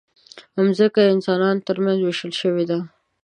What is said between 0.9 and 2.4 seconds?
د انسانانو ترمنځ وېشل